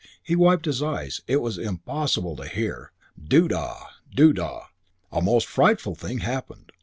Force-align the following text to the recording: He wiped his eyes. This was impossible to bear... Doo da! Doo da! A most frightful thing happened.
He 0.23 0.35
wiped 0.35 0.65
his 0.65 0.81
eyes. 0.81 1.21
This 1.27 1.37
was 1.37 1.59
impossible 1.59 2.35
to 2.37 2.49
bear... 2.55 2.91
Doo 3.23 3.47
da! 3.47 3.83
Doo 4.11 4.33
da! 4.33 4.61
A 5.11 5.21
most 5.21 5.45
frightful 5.45 5.93
thing 5.93 6.21
happened. 6.21 6.71